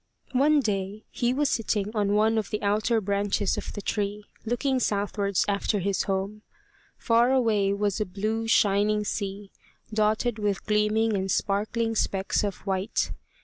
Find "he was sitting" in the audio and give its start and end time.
1.11-1.95